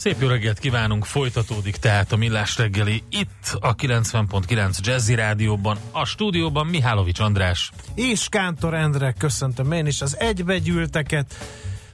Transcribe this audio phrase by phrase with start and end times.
[0.00, 6.04] Szép jó reggelt kívánunk, folytatódik tehát a Millás reggeli itt a 90.9 Jazzy Rádióban, a
[6.04, 7.72] stúdióban Mihálovics András.
[7.94, 11.34] És Kántor Endre, köszöntöm én is az egybegyűlteket.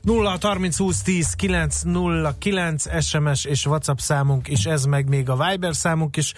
[0.01, 5.29] 0 30 20 10 9 0 9 SMS és WhatsApp számunk is, ez meg még
[5.29, 6.33] a Viber számunk is.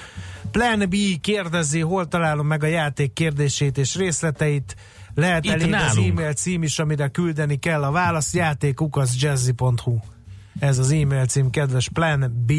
[0.50, 4.76] Plan B kérdezi, hol találom meg a játék kérdését és részleteit.
[5.14, 9.98] Lehet elég az e-mail cím is, amire küldeni kell a választ, játékukaszjazzy.hu.
[10.58, 12.52] Ez az e-mail cím, kedves Plan B.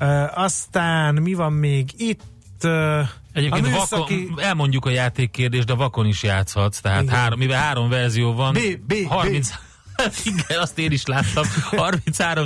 [0.00, 2.22] Uh, aztán mi van még itt?
[2.64, 4.26] Uh, Egyébként a műszaki...
[4.26, 7.14] vakon, elmondjuk a játékkérdést, de vakon is játszhatsz, tehát Igen.
[7.14, 9.50] három, mivel három verzió van, B, B, 30,
[10.24, 11.44] igen, azt én is láttam,
[11.76, 12.44] 33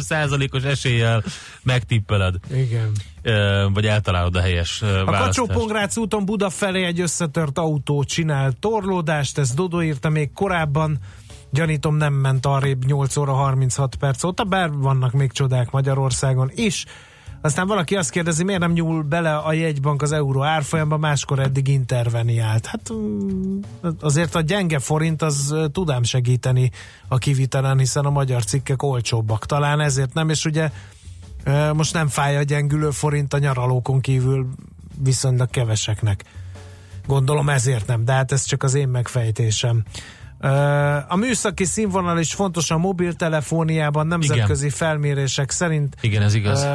[0.52, 1.22] os eséllyel
[1.62, 2.92] megtippeled, Igen.
[3.22, 5.52] Ö, vagy eltalálod a helyes A választást.
[5.52, 10.98] kacsó úton Buda felé egy összetört autó csinál torlódást, ezt Dodo írta még korábban,
[11.50, 16.84] gyanítom nem ment arrébb 8 óra 36 perc óta, bár vannak még csodák Magyarországon is.
[17.40, 21.68] Aztán valaki azt kérdezi, miért nem nyúl bele a jegybank az euró árfolyamba, máskor eddig
[21.68, 22.66] interveniált.
[22.66, 23.58] Hát mm,
[24.00, 26.70] azért a gyenge forint az ö, tud ám segíteni
[27.08, 29.46] a kivitelen, hiszen a magyar cikkek olcsóbbak.
[29.46, 30.70] Talán ezért nem, és ugye
[31.74, 34.48] most nem fáj a gyengülő forint a nyaralókon kívül
[35.02, 36.24] viszonylag keveseknek.
[37.06, 39.84] Gondolom ezért nem, de hát ez csak az én megfejtésem.
[41.08, 44.76] A műszaki színvonal is fontos a mobiltelefóniában, nemzetközi Igen.
[44.76, 46.66] felmérések szerint Igen, ez igaz.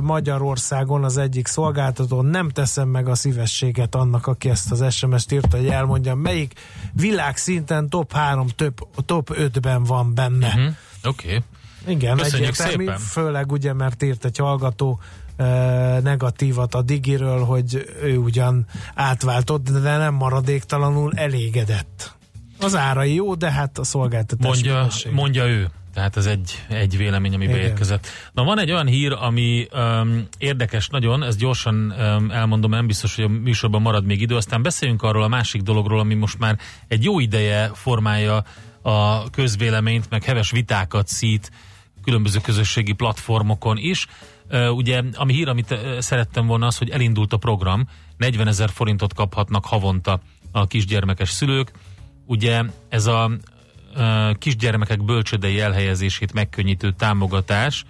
[0.00, 2.22] Magyarországon az egyik szolgáltató.
[2.22, 6.52] Nem teszem meg a szívességet annak, aki ezt az SMS-t írta, hogy elmondjam, melyik
[6.92, 10.46] világszinten top 3, top, top 5-ben van benne.
[10.46, 10.74] Uh-huh.
[11.04, 11.26] Oké.
[11.26, 11.40] Okay.
[11.86, 12.98] Igen, Köszönjük egyértelmű, szépen.
[12.98, 15.00] főleg ugye, mert írt egy hallgató
[15.36, 15.44] e,
[16.00, 22.16] negatívat a Digiről, hogy ő ugyan átváltott, de nem maradéktalanul elégedett.
[22.62, 25.70] Az árai jó, de hát a szolgáltatás Mondja, mondja ő.
[25.94, 27.56] Tehát ez egy, egy vélemény, ami Igen.
[27.56, 28.06] beérkezett.
[28.32, 33.14] Na van egy olyan hír, ami um, érdekes nagyon, ezt gyorsan um, elmondom, nem biztos,
[33.14, 36.58] hogy a műsorban marad még idő, aztán beszéljünk arról a másik dologról, ami most már
[36.88, 38.44] egy jó ideje formálja
[38.82, 41.50] a közvéleményt, meg heves vitákat szít
[42.04, 44.06] különböző közösségi platformokon is.
[44.50, 48.70] Uh, ugye, ami hír, amit uh, szerettem volna az, hogy elindult a program, 40 ezer
[48.70, 50.20] forintot kaphatnak havonta
[50.52, 51.72] a kisgyermekes szülők.
[52.26, 53.30] Ugye ez a
[54.38, 57.84] kisgyermekek bölcsödei elhelyezését megkönnyítő támogatás,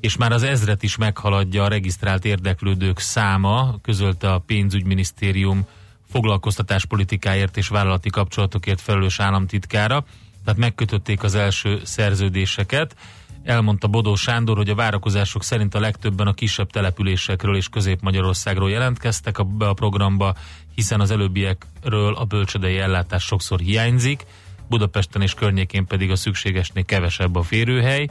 [0.00, 5.66] és már az ezret is meghaladja a regisztrált érdeklődők száma, közölte a pénzügyminisztérium
[6.10, 10.04] foglalkoztatáspolitikáért és vállalati kapcsolatokért felelős államtitkára,
[10.44, 12.96] tehát megkötötték az első szerződéseket.
[13.44, 19.46] Elmondta Bodó Sándor, hogy a várakozások szerint a legtöbben a kisebb településekről és Közép-Magyarországról jelentkeztek
[19.46, 20.34] be a programba,
[20.78, 24.26] hiszen az előbbiekről a bölcsödei ellátás sokszor hiányzik,
[24.68, 28.08] Budapesten és környékén pedig a szükségesnél kevesebb a férőhely.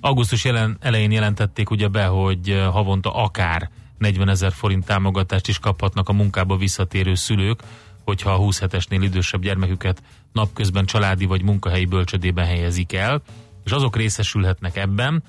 [0.00, 5.58] Augusztus jelen, elején jelentették ugye be, hogy eh, havonta akár 40 ezer forint támogatást is
[5.58, 7.62] kaphatnak a munkába visszatérő szülők,
[8.04, 10.02] hogyha a 20 hetesnél idősebb gyermeküket
[10.32, 13.22] napközben családi vagy munkahelyi bölcsödében helyezik el,
[13.64, 15.22] és azok részesülhetnek ebben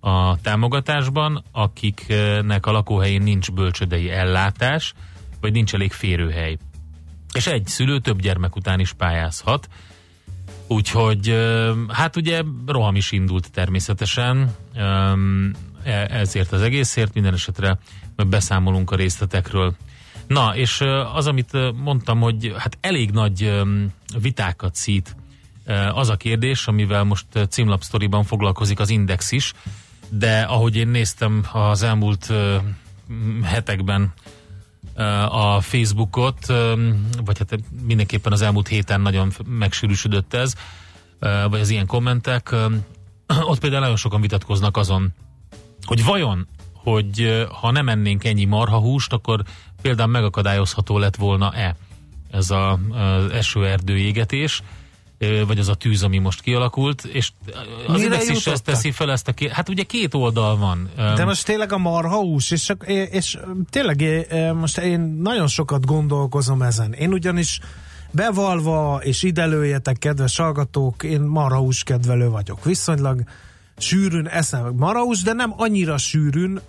[0.00, 4.94] a támogatásban, akiknek a lakóhelyén nincs bölcsödei ellátás,
[5.42, 6.56] vagy nincs elég férőhely.
[7.34, 9.68] És egy szülő több gyermek után is pályázhat,
[10.72, 11.36] Úgyhogy
[11.88, 14.54] hát ugye roham is indult természetesen,
[15.84, 17.78] e- ezért az egészért, minden esetre
[18.26, 19.74] beszámolunk a részletekről.
[20.26, 20.80] Na, és
[21.14, 23.62] az, amit mondtam, hogy hát elég nagy
[24.20, 25.16] vitákat szít
[25.94, 29.52] az a kérdés, amivel most címlapsztoriban foglalkozik az Index is,
[30.08, 32.32] de ahogy én néztem az elmúlt
[33.42, 34.12] hetekben
[35.28, 36.46] a Facebookot,
[37.24, 40.54] vagy hát mindenképpen az elmúlt héten nagyon megsűrűsödött ez,
[41.50, 42.54] vagy az ilyen kommentek.
[43.40, 45.12] Ott például nagyon sokan vitatkoznak azon,
[45.84, 49.42] hogy vajon, hogy ha nem ennénk ennyi marhahúst, akkor
[49.82, 51.76] például megakadályozható lett volna-e
[52.30, 54.62] ez az esőerdő égetés,
[55.46, 57.30] vagy az a tűz, ami most kialakult, és
[57.86, 60.90] az Mire Index is ezt teszi fel ezt a két, hát ugye két oldal van.
[60.96, 62.72] De most tényleg a marhahús, és,
[63.10, 63.38] és
[63.70, 66.92] tényleg most én nagyon sokat gondolkozom ezen.
[66.92, 67.60] Én ugyanis
[68.10, 72.64] bevalva, és ide lőjetek, kedves hallgatók, én marhahús kedvelő vagyok.
[72.64, 73.22] Viszonylag
[73.76, 76.60] sűrűn eszem marhahús, de nem annyira sűrűn,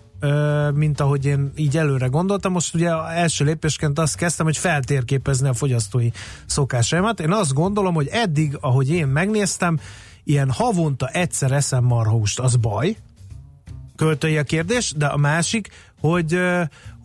[0.73, 2.51] mint ahogy én így előre gondoltam.
[2.51, 6.09] Most ugye első lépésként azt kezdtem, hogy feltérképezni a fogyasztói
[6.45, 7.19] szokásaimat.
[7.19, 9.79] Én azt gondolom, hogy eddig, ahogy én megnéztem,
[10.23, 12.97] ilyen havonta egyszer eszem marhúst, az baj,
[13.95, 16.39] költői a kérdés, de a másik, hogy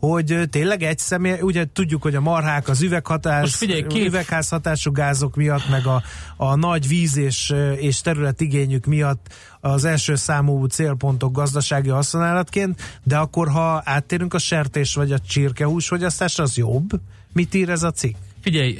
[0.00, 4.06] hogy tényleg egy személy, ugye tudjuk, hogy a marhák az üveghatás, figyelj, két...
[4.06, 6.02] üvegházhatású gázok miatt, meg a,
[6.36, 9.26] a nagy víz és, és területigényük miatt
[9.60, 15.86] az első számú célpontok gazdasági használatként, de akkor ha áttérünk a sertés vagy a csirkehús
[15.86, 16.88] fogyasztásra, az jobb?
[17.32, 18.16] Mit ír ez a cikk?
[18.40, 18.78] Figyelj,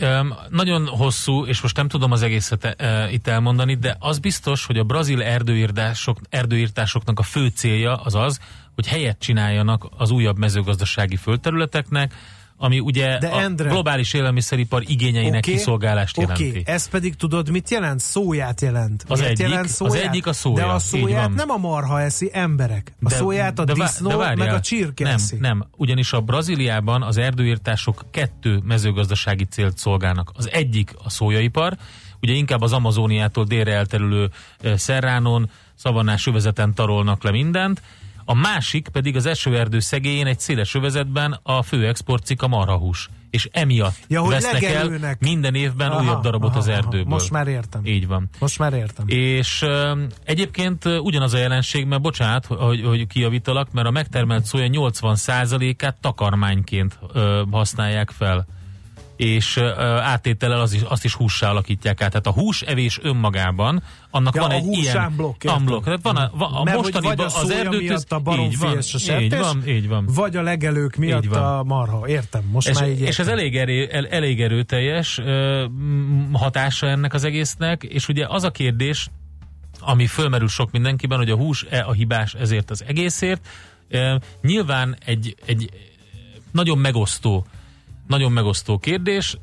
[0.51, 2.77] nagyon hosszú, és most nem tudom az egészet
[3.11, 8.41] itt elmondani, de az biztos, hogy a brazil erdőírtások, erdőírtásoknak a fő célja az az,
[8.75, 12.15] hogy helyet csináljanak az újabb mezőgazdasági földterületeknek,
[12.61, 16.49] ami ugye De a Endre, globális élelmiszeripar igényeinek okay, kiszolgálást jelenti.
[16.49, 16.63] Okay.
[16.67, 18.01] Ez pedig tudod, mit jelent?
[18.01, 19.05] Szóját jelent.
[19.09, 19.95] Az egyik, jelent szóját?
[19.95, 20.67] az egyik a szója.
[20.67, 22.93] De a szóját nem a marha eszi, emberek.
[23.03, 25.37] A de, szóját a de, disznó, de várjál, meg a csirke nem, eszi.
[25.41, 30.31] Nem, ugyanis a Brazíliában az erdőírtások kettő mezőgazdasági célt szolgálnak.
[30.35, 31.77] Az egyik a szójaipar,
[32.21, 34.31] ugye inkább az Amazóniától délre elterülő
[34.75, 37.83] Szerránon, szavannás övezeten tarolnak le mindent,
[38.31, 43.09] a másik pedig az esőerdő szegélyén egy széles övezetben a fő exportcik a marhahús.
[43.31, 47.01] És emiatt ja, vesznek el minden évben aha, újabb darabot aha, az erdőből.
[47.01, 47.81] Aha, most már értem.
[47.85, 48.29] Így van.
[48.39, 49.05] Most már értem.
[49.09, 54.69] És uh, egyébként ugyanaz a jelenség, mert bocsánat, hogy, hogy kiavítalak, mert a megtermelt szója
[54.73, 58.47] 80%-át takarmányként uh, használják fel
[59.19, 59.57] és
[60.01, 62.11] átétellel az is, azt is hússá alakítják át.
[62.11, 65.45] Tehát a hús evés önmagában, annak ja, van egy ilyen blokk.
[65.45, 65.85] Unblock.
[65.85, 68.95] Tehát van a, van, a Mert mostani vagy a az erdők miatt a baromfi és
[68.95, 70.09] a sertés, így van, így van.
[70.15, 71.59] vagy a legelők miatt így van.
[71.59, 72.09] a marha.
[72.09, 73.09] Értem, most és, már így értem.
[73.09, 75.63] És ez elég, erő, el, elég erőteljes uh,
[76.33, 79.11] hatása ennek az egésznek, és ugye az a kérdés,
[79.81, 83.49] ami fölmerül sok mindenkiben, hogy a hús-e a hibás ezért az egészért.
[83.91, 85.71] Uh, nyilván egy, egy
[86.53, 87.47] nagyon megosztó
[88.09, 89.37] nagyon megosztó kérdés.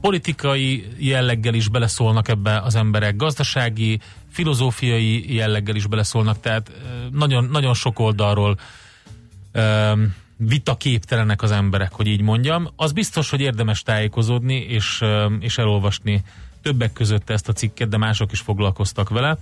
[0.00, 4.00] Politikai jelleggel is beleszólnak ebbe az emberek, gazdasági,
[4.30, 6.70] filozófiai jelleggel is beleszólnak, tehát
[7.12, 8.58] nagyon, nagyon sok oldalról
[10.36, 12.68] vitaképtelenek az emberek, hogy így mondjam.
[12.76, 15.02] Az biztos, hogy érdemes tájékozódni és,
[15.40, 16.22] és elolvasni
[16.62, 19.38] többek között ezt a cikket, de mások is foglalkoztak vele.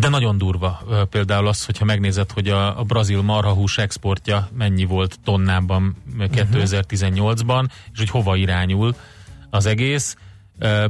[0.00, 5.18] De nagyon durva például az, hogyha megnézed, hogy a, a brazil marhahús exportja mennyi volt
[5.24, 8.94] tonnában 2018-ban, és hogy hova irányul
[9.50, 10.16] az egész.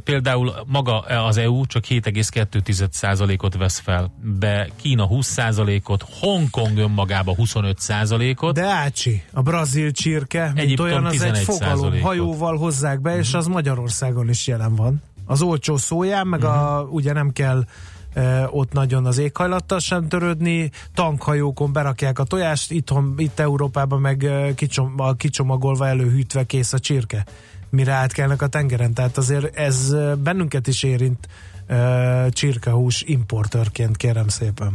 [0.04, 8.54] Például maga az EU csak 7,2%-ot vesz fel, de Kína 20%-ot, Hongkong önmagába 25%-ot.
[8.54, 13.28] De Ácsi, a brazil csirke, mint Egyiptom olyan, az egy fogalom, hajóval hozzák be, és
[13.28, 13.36] mhm.
[13.36, 15.02] az Magyarországon is jelen van.
[15.26, 16.62] Az olcsó szóján, meg uh-huh.
[16.62, 17.64] a, ugye nem kell
[18.50, 24.96] ott nagyon az éghajlattal sem törődni, tankhajókon berakják a tojást, itthon, itt Európában meg kicsom,
[25.16, 27.24] kicsomagolva előhűtve kész a csirke,
[27.70, 28.94] mire átkelnek a tengeren.
[28.94, 31.28] Tehát azért ez bennünket is érint
[32.28, 34.72] csirkehús importőrként, kérem szépen.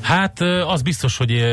[0.00, 1.44] Hát az biztos, hogy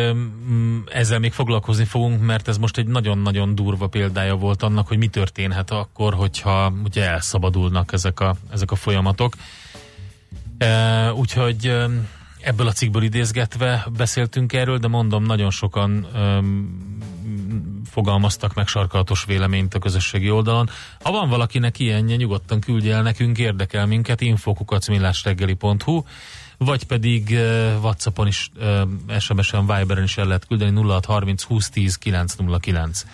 [0.91, 5.07] ezzel még foglalkozni fogunk, mert ez most egy nagyon-nagyon durva példája volt annak, hogy mi
[5.07, 9.35] történhet akkor, hogyha ugye elszabadulnak ezek a, ezek a folyamatok.
[11.13, 11.75] Úgyhogy
[12.43, 16.97] ebből a cikkből idézgetve beszéltünk erről, de mondom, nagyon sokan um,
[17.91, 20.69] fogalmaztak meg sarkalatos véleményt a közösségi oldalon.
[21.03, 26.03] Ha van valakinek ilyenje, nyugodtan küldje el nekünk, érdekel minket, infokukacmillásreggeli.hu
[26.57, 33.05] vagy pedig uh, Whatsappon is, uh, SMS-en, Viberen is el lehet küldeni 0630 2010 909.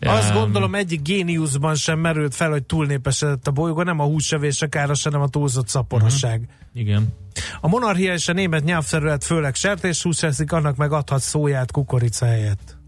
[0.00, 4.68] Azt gondolom egyik géniuszban sem merült fel, hogy túlnépesedett a bolygó, nem a húsevés a
[4.68, 6.40] káros, hanem a túlzott szaporosság.
[6.40, 6.80] Uh-huh.
[6.80, 7.14] Igen.
[7.60, 12.78] A monarchia és a német nyelvterület főleg sertéshús eszik, annak meg adhat szóját kukorica helyett.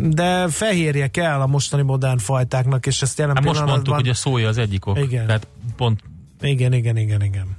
[0.00, 4.14] De fehérje kell a mostani modern fajtáknak, és ezt jelen hát most mondtuk, hogy a
[4.14, 4.98] szója az egyik ok.
[4.98, 5.26] Igen.
[5.26, 5.46] Tehát
[5.76, 6.02] pont...
[6.40, 7.56] Igen, igen, igen, igen.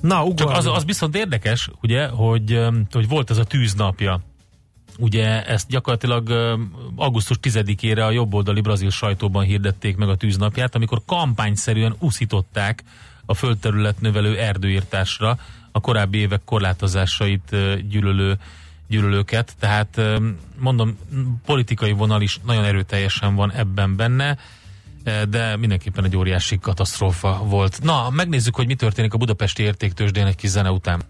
[0.00, 4.20] Na, Csak az, az viszont érdekes, ugye, hogy, hogy volt ez a tűznapja
[4.98, 6.30] Ugye ezt gyakorlatilag
[6.96, 12.84] augusztus 10-ére a jobboldali brazil sajtóban hirdették meg a tűznapját, amikor kampányszerűen uszították
[13.26, 15.38] a földterület növelő erdőírtásra
[15.72, 17.56] a korábbi évek korlátozásait
[17.88, 18.38] gyűlölő
[18.88, 20.00] gyűlölőket, tehát
[20.58, 20.98] mondom,
[21.44, 24.38] politikai vonal is nagyon erőteljesen van ebben benne,
[25.28, 27.82] de mindenképpen egy óriási katasztrófa volt.
[27.82, 31.02] Na, megnézzük, hogy mi történik a budapesti értéktősdén egy kis zene után.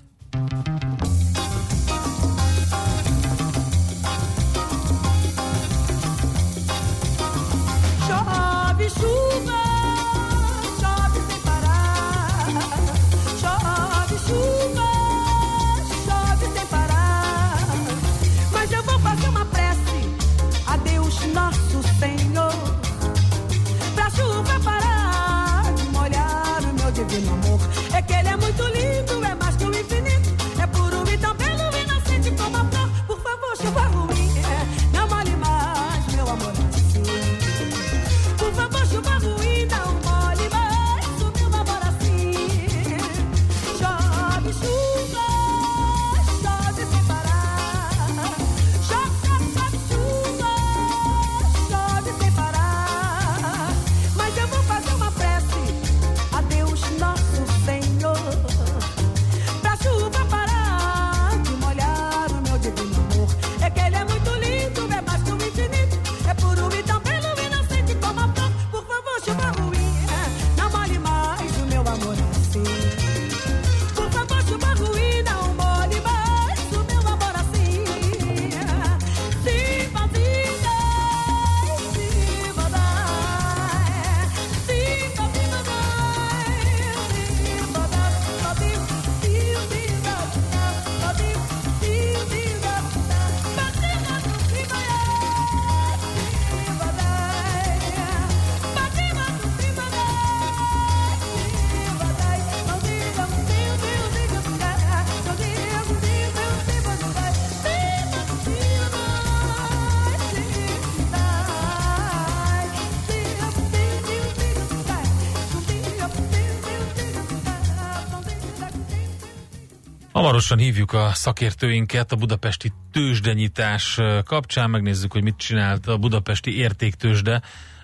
[120.26, 127.42] Hamarosan hívjuk a szakértőinket a budapesti tőzsdenyítás kapcsán, megnézzük, hogy mit csinált a budapesti értéktőzsde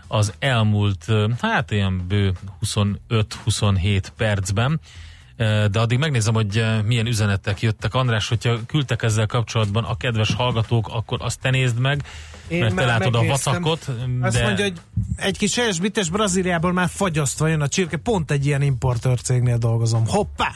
[0.09, 1.07] az elmúlt,
[1.41, 2.33] hát ilyen bő
[3.09, 4.81] 25-27 percben.
[5.71, 7.95] De addig megnézem, hogy milyen üzenetek jöttek.
[7.95, 12.03] András, hogyha küldtek ezzel kapcsolatban a kedves hallgatók, akkor azt te nézd meg,
[12.49, 13.55] Én mert te látod megnéztem.
[13.55, 13.87] a vacakot.
[14.21, 14.27] De...
[14.27, 14.81] Azt mondja, hogy
[15.17, 20.07] egy kis helyesbites Brazíliából már fagyasztva jön a csirke, pont egy ilyen importőr cégnél dolgozom.
[20.07, 20.55] Hoppá!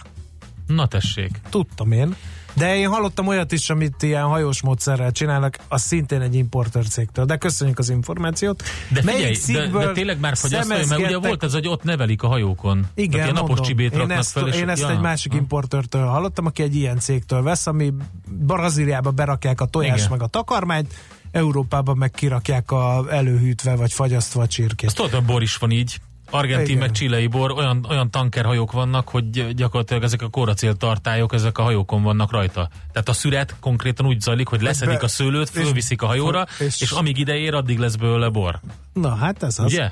[0.67, 1.41] Na tessék.
[1.51, 2.17] Tudtam én.
[2.57, 7.25] De én hallottam olyat is, amit ilyen hajós módszerrel csinálnak, az szintén egy importer cégtől.
[7.25, 8.63] De köszönjük az információt.
[8.89, 12.27] De figyelj, de, de, tényleg már fogyasztani, mert ugye volt ez, hogy ott nevelik a
[12.27, 12.87] hajókon.
[12.95, 14.91] Igen, Tehát napos csibét én ezt, fel, és én ezt ja.
[14.91, 15.39] egy másik ha.
[15.39, 17.93] importőrtől hallottam, aki egy ilyen cégtől vesz, ami
[18.29, 20.11] Brazíliába berakják a tojás Igen.
[20.11, 20.95] meg a takarmányt,
[21.31, 24.87] Európában meg kirakják a előhűtve vagy fagyasztva a csirkét.
[24.87, 26.01] Azt tudod, a bor is van így.
[26.31, 26.79] Argentin Igen.
[26.79, 31.63] meg csilei bor, olyan, olyan tankerhajók vannak, hogy gyakorlatilag ezek a kóracél tartályok, ezek a
[31.63, 32.69] hajókon vannak rajta.
[32.93, 36.91] Tehát a szüret konkrétan úgy zajlik, hogy leszedik a szőlőt, fölviszik a hajóra, és, és
[36.91, 38.61] amíg ide ér, addig lesz belőle bor.
[38.93, 39.73] Na hát ez az.
[39.73, 39.91] Ugye?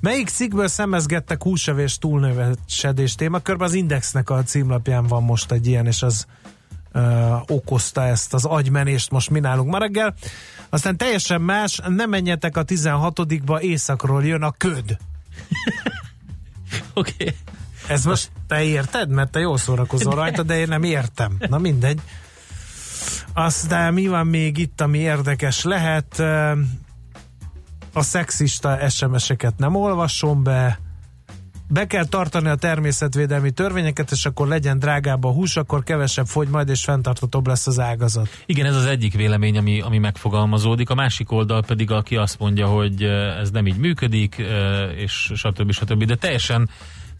[0.00, 3.66] Melyik cikkből szemezgettek húsevés túlnövesedés témakörben?
[3.66, 6.26] Az Indexnek a címlapján van most egy ilyen, és az
[6.92, 10.14] ö, okozta ezt az agymenést most mi nálunk ma reggel.
[10.68, 14.96] Aztán teljesen más, nem menjetek a 16-ba, északról jön a köd.
[16.94, 17.12] Oké.
[17.14, 17.34] Okay.
[17.88, 19.08] Ez most te érted?
[19.08, 21.36] Mert te jól szórakozol rajta, de én nem értem.
[21.48, 22.00] Na mindegy.
[23.32, 26.18] Aztán mi van még itt, ami érdekes lehet?
[27.92, 30.78] A szexista SMS-eket nem olvasom be
[31.68, 36.48] be kell tartani a természetvédelmi törvényeket, és akkor legyen drágább a hús, akkor kevesebb fogy
[36.48, 38.28] majd, és fenntarthatóbb lesz az ágazat.
[38.46, 40.90] Igen, ez az egyik vélemény, ami, ami megfogalmazódik.
[40.90, 43.02] A másik oldal pedig, aki azt mondja, hogy
[43.40, 44.42] ez nem így működik,
[44.96, 45.72] és stb.
[45.72, 46.04] stb.
[46.04, 46.70] De teljesen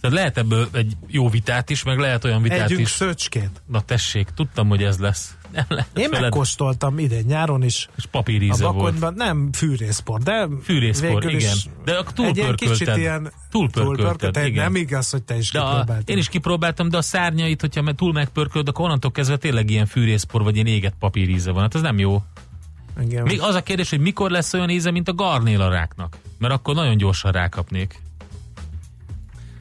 [0.00, 2.88] tehát lehet ebből egy jó vitát is, meg lehet olyan vitát Együnk is.
[2.90, 3.62] szöcskét.
[3.66, 5.36] Na tessék, tudtam, hogy ez lesz.
[5.54, 6.20] Nem lehet Én feled...
[6.20, 7.88] megkóstoltam ide nyáron is.
[7.96, 9.14] És papíríze volt.
[9.14, 11.56] Nem fűrészpor, de fűrészpor, igen.
[11.84, 12.96] De túlpörkölted.
[12.99, 14.64] Ilyen túlpörkölted, igen.
[14.64, 16.08] Nem igaz, hogy te is de kipróbáltad.
[16.08, 20.42] Én is kipróbáltam, de a szárnyait, hogyha túl megpörköld, akkor onnantól kezdve tényleg ilyen fűrészpor,
[20.42, 21.62] vagy ilyen éget papíríze van.
[21.62, 22.23] Hát ez nem jó.
[23.00, 23.23] Igen.
[23.23, 26.16] Még az a kérdés, hogy mikor lesz olyan íze, mint a garnéla ráknak.
[26.38, 28.02] Mert akkor nagyon gyorsan rákapnék.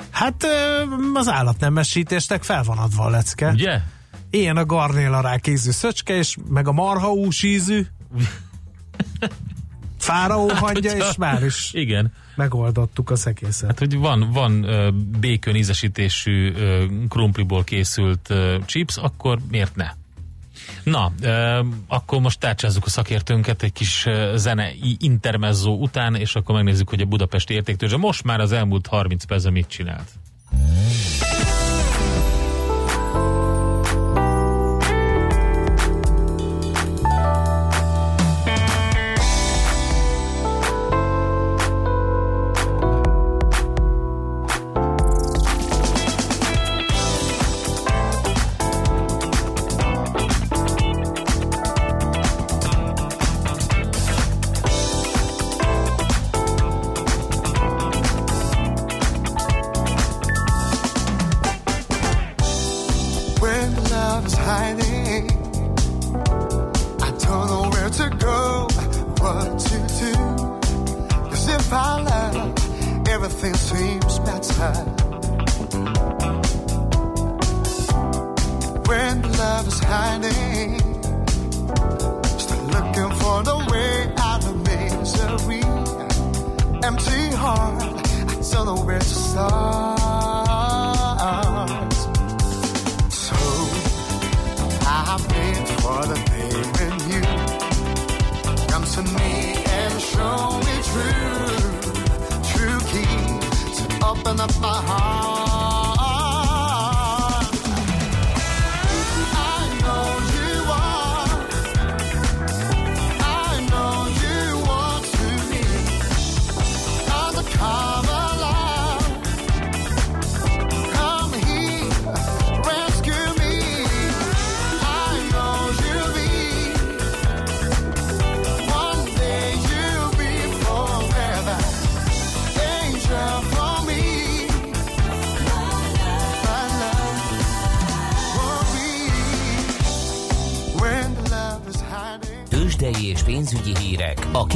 [0.10, 0.46] Hát
[1.14, 3.50] az állatnemesítésnek fel van adva a lecke.
[3.52, 3.82] Ugye?
[4.36, 7.86] Ilyen a garnéla rák ízű szöcske, és meg a marhaús ízű.
[9.98, 12.14] Fáraó hát, hangja, és már is igen.
[12.36, 13.68] megoldottuk az egészet.
[13.68, 14.66] Hát, hogy van, van
[15.20, 16.54] békön ízesítésű
[17.10, 18.34] krumpliból készült
[18.66, 19.90] chips, akkor miért ne?
[20.84, 26.90] Na, uh, akkor most tárcsázzuk a szakértőnket egy kis zene intermezzo után, és akkor megnézzük,
[26.90, 30.10] hogy a budapesti értéktőzse most már az elmúlt 30 percben mit csinált.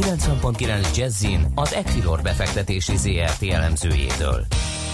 [0.07, 4.45] 90.9 Jazzin az Equilor befektetési ZRT elemzőjétől.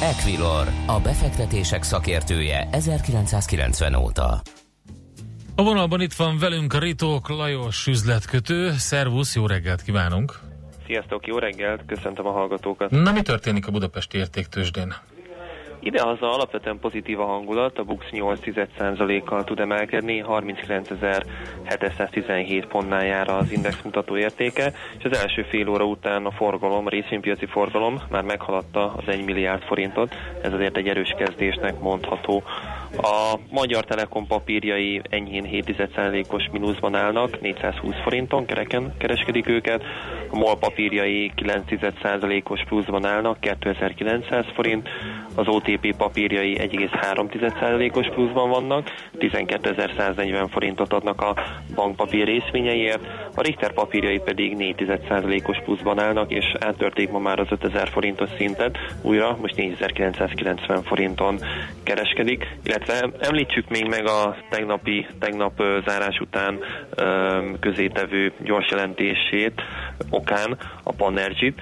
[0.01, 4.41] Equilor, a befektetések szakértője 1990 óta.
[5.55, 8.72] A vonalban itt van velünk a Ritók Lajos üzletkötő.
[8.72, 10.39] Szervusz, jó reggelt kívánunk!
[10.86, 12.89] Sziasztok, jó reggelt, köszöntöm a hallgatókat.
[12.89, 14.96] Na, mi történik a budapesti értéktősdén?
[15.84, 23.82] Idehaza alapvetően pozitív a hangulat, a BUX 8,1%-kal tud emelkedni, 39.717 pontnál jár az index
[23.82, 28.93] mutató értéke, és az első fél óra után a forgalom, a részvénypiaci forgalom már meghaladta
[28.93, 32.43] az 1 milliárd forintot, ez azért egy erős kezdésnek mondható.
[32.97, 39.84] A Magyar Telekom papírjai enyhén 7%-os mínuszban állnak, 420 forinton kereken kereskedik őket,
[40.29, 44.89] a MOL papírjai 9%-os pluszban állnak, 2900 forint,
[45.36, 51.36] az OTP papírjai 1,3%-os pluszban vannak, 12.140 forintot adnak a
[51.75, 57.89] bankpapír részvényeiért, a Richter papírjai pedig 4%-os pluszban állnak, és áttörték ma már az 5000
[57.89, 61.39] forintos szintet, újra most 4990 forinton
[61.84, 66.60] kereskedik, illetve illetve említsük még meg a tegnapi, tegnap zárás után
[67.60, 69.62] közétevő gyors jelentését
[70.10, 71.62] okán a Panergy-t,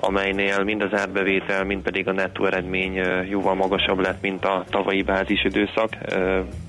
[0.00, 5.02] amelynél mind az árbevétel, mind pedig a nettó eredmény jóval magasabb lett, mint a tavalyi
[5.02, 5.96] bázis időszak.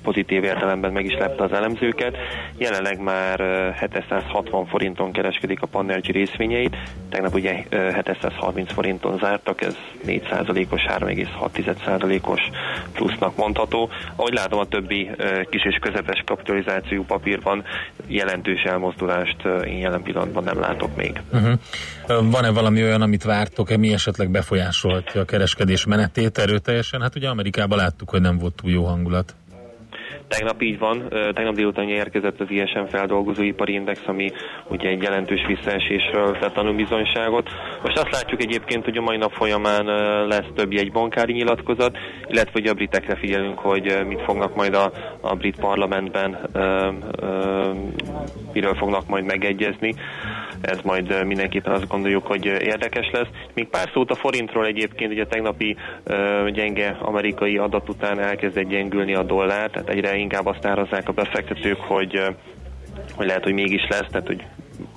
[0.04, 2.18] Pozitív értelemben meg is lepte az elemzőket.
[2.58, 3.40] Jelenleg már
[3.80, 6.78] 760 forinton kereskedik a Panergy részvényeit,
[7.10, 9.76] tegnap ugye 730 forinton zártak, ez
[10.08, 12.42] 4%-os, 3,6%-os
[12.94, 13.90] plusznak mondható.
[14.16, 15.10] Ahogy látom, a többi
[15.50, 17.64] kis és közepes kapitalizációú papírban
[18.08, 21.22] jelentős elmozdulást én jelen pillanatban nem látok még.
[21.34, 21.54] Uh-huh.
[22.20, 27.02] Van-e valami olyan, amit vártok-e, mi esetleg befolyásolhatja a kereskedés menetét erőteljesen?
[27.02, 29.36] Hát ugye Amerikában láttuk, hogy nem volt túl jó hangulat.
[30.28, 34.32] Tegnap így van, tegnap délután érkezett az ISM feldolgozóipari index, ami
[34.70, 37.50] ugye egy jelentős visszaesésről tett tanúbizonyságot.
[37.84, 39.86] Most azt látjuk egyébként, hogy a mai nap folyamán
[40.28, 41.98] lesz több jegybankári nyilatkozat,
[42.28, 46.38] illetve hogy a britekre figyelünk, hogy mit fognak majd a, a brit parlamentben,
[48.54, 49.96] miről fognak majd megegyezni
[50.62, 53.28] ez majd mindenképpen azt gondoljuk, hogy érdekes lesz.
[53.54, 55.76] Még pár szót a forintról egyébként, ugye a tegnapi
[56.54, 61.80] gyenge amerikai adat után elkezdett gyengülni a dollár, tehát egyre inkább azt árazzák a befektetők,
[61.80, 62.22] hogy
[63.16, 64.46] hogy lehet, hogy mégis lesz, tehát hogy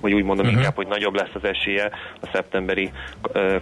[0.01, 0.61] vagy úgy mondom uh-huh.
[0.61, 2.91] inkább, hogy nagyobb lesz az esélye a szeptemberi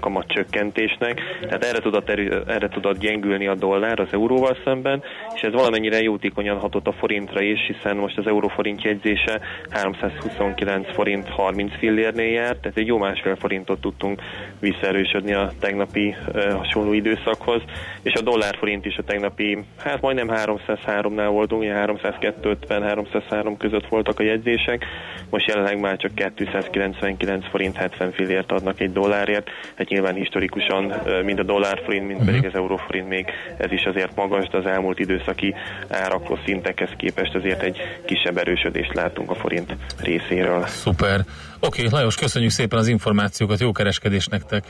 [0.00, 1.20] kamatcsökkentésnek.
[1.40, 5.02] Tehát erre tudott, erő, erre tudott gyengülni a dollár az euróval szemben,
[5.34, 11.28] és ez valamennyire jótékonyan hatott a forintra is, hiszen most az euróforint jegyzése 329 forint
[11.28, 14.22] 30 fillérnél járt, tehát egy jó másfél forintot tudtunk
[14.60, 16.16] visszaerősödni a tegnapi
[16.56, 17.62] hasonló időszakhoz,
[18.02, 24.84] és a dollárforint is a tegnapi, hát majdnem 303-nál voltunk, 302-50-303 között voltak a jegyzések,
[25.30, 29.50] most jelenleg már csak 299 forint 70 fillért adnak egy dollárért.
[29.76, 30.92] Hát nyilván historikusan
[31.24, 34.98] mind a dollárforint, mind pedig az euróforint még ez is azért magas, de az elmúlt
[34.98, 35.54] időszaki
[35.88, 40.66] árakhoz szintekhez képest azért egy kisebb erősödést látunk a forint részéről.
[40.66, 41.20] Szuper.
[41.60, 44.64] Oké, okay, Lajos, köszönjük szépen az információkat, jó kereskedés nektek!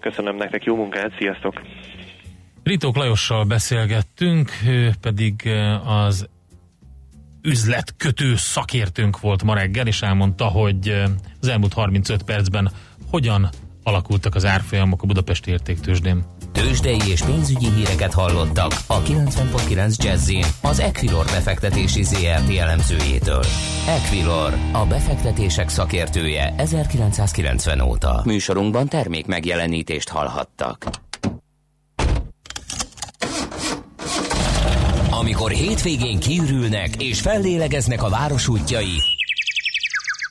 [0.00, 1.60] Köszönöm nektek, jó munkát, sziasztok!
[2.64, 5.34] Ritók Lajossal beszélgettünk, ő pedig
[5.84, 6.28] az
[7.42, 11.02] üzletkötő szakértőnk volt ma reggel, és elmondta, hogy
[11.40, 12.72] az elmúlt 35 percben
[13.10, 13.48] hogyan
[13.82, 16.24] alakultak az árfolyamok a Budapesti értéktősdén.
[16.52, 23.44] Tőzsdei és pénzügyi híreket hallottak a 90.9 jazz az Equilor befektetési ZRT elemzőjétől.
[23.86, 28.22] Equilor, a befektetések szakértője 1990 óta.
[28.24, 30.90] Műsorunkban termék megjelenítést hallhattak.
[35.22, 39.00] Amikor hétvégén kiürülnek és fellélegeznek a város útjai,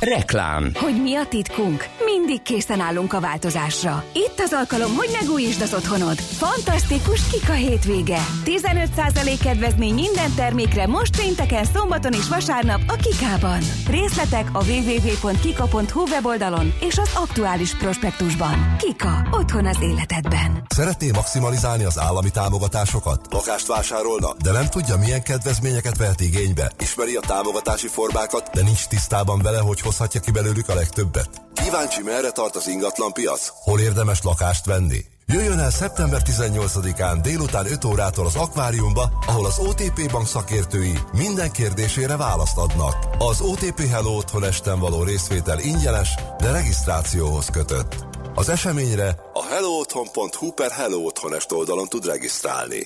[0.00, 1.88] Reklám Hogy mi a titkunk?
[2.04, 4.04] Mindig készen állunk a változásra.
[4.12, 6.18] Itt az alkalom, hogy megújítsd az otthonod.
[6.18, 8.18] Fantasztikus Kika hétvége.
[8.44, 13.58] 15% kedvezmény minden termékre most pénteken, szombaton és vasárnap a Kikában.
[13.90, 18.76] Részletek a www.kika.hu weboldalon és az aktuális prospektusban.
[18.78, 19.28] Kika.
[19.30, 20.62] Otthon az életedben.
[20.68, 23.26] Szeretné maximalizálni az állami támogatásokat?
[23.30, 26.72] Lakást vásárolna, de nem tudja, milyen kedvezményeket vehet igénybe?
[26.78, 31.30] Ismeri a támogatási formákat, de nincs tisztában vele, hogy hozhatja ki belőlük a legtöbbet?
[31.54, 33.50] Kíváncsi, merre tart az ingatlan piac?
[33.52, 35.04] Hol érdemes lakást venni?
[35.26, 41.50] Jöjjön el szeptember 18-án délután 5 órától az akváriumba, ahol az OTP bank szakértői minden
[41.50, 42.96] kérdésére választ adnak.
[43.18, 48.06] Az OTP Hello Otthon esten való részvétel ingyenes, de regisztrációhoz kötött.
[48.34, 52.84] Az eseményre a hellootthon.hu per Hello Otthonest oldalon tud regisztrálni.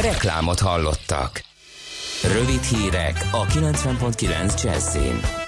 [0.00, 1.42] Reklámot hallottak.
[2.22, 5.41] Rövid hírek a 90.9 Jazzin.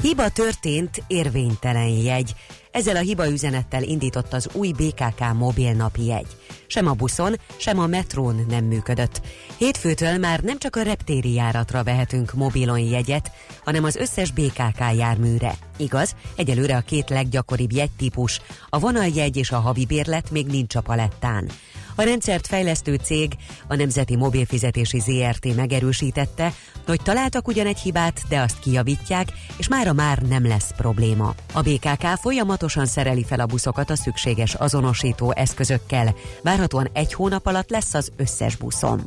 [0.00, 2.34] Hiba történt, érvénytelen jegy.
[2.70, 6.26] Ezzel a hiba üzenettel indított az új BKK mobilnapi jegy.
[6.66, 9.20] Sem a buszon, sem a metrón nem működött.
[9.58, 13.30] Hétfőtől már nem csak a reptéri járatra vehetünk mobilon jegyet,
[13.64, 15.54] hanem az összes BKK járműre.
[15.76, 20.80] Igaz, egyelőre a két leggyakoribb jegytípus, a vonaljegy és a havi bérlet még nincs a
[20.80, 21.50] palettán.
[21.96, 23.32] A rendszert fejlesztő cég,
[23.68, 26.52] a Nemzeti Mobilfizetési ZRT megerősítette,
[26.86, 31.34] hogy találtak ugyan egy hibát, de azt kijavítják, és mára már nem lesz probléma.
[31.52, 36.14] A BKK folyamatosan szereli fel a buszokat a szükséges azonosító eszközökkel.
[36.42, 39.02] Várhatóan egy hónap alatt lesz az összes buszon.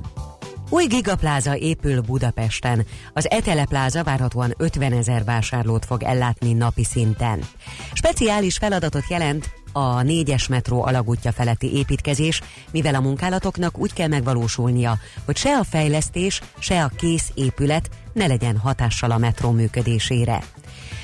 [0.69, 2.85] Új gigapláza épül Budapesten.
[3.13, 7.43] Az Etele pláza várhatóan 50 ezer vásárlót fog ellátni napi szinten.
[7.93, 14.97] Speciális feladatot jelent a négyes metró alagútja feletti építkezés, mivel a munkálatoknak úgy kell megvalósulnia,
[15.25, 20.43] hogy se a fejlesztés, se a kész épület ne legyen hatással a metró működésére.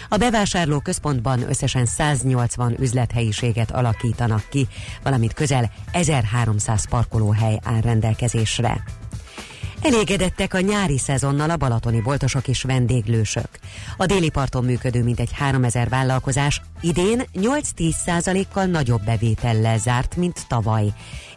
[0.09, 4.67] A bevásárló központban összesen 180 üzlethelyiséget alakítanak ki,
[5.03, 8.83] valamint közel 1300 parkolóhely áll rendelkezésre.
[9.85, 13.49] Elégedettek a nyári szezonnal a balatoni boltosok és vendéglősök.
[13.97, 20.85] A déli parton működő mintegy 3000 vállalkozás idén 8-10 százalékkal nagyobb bevétellel zárt, mint tavaly.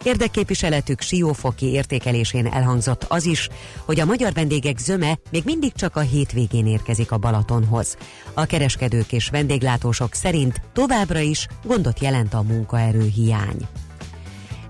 [0.03, 3.49] Érdekképviseletük siófoki értékelésén elhangzott az is,
[3.85, 7.97] hogy a magyar vendégek zöme még mindig csak a hétvégén érkezik a Balatonhoz.
[8.35, 13.69] A kereskedők és vendéglátósok szerint továbbra is gondot jelent a munkaerő hiány.